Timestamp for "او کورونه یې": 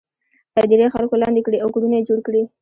1.61-2.07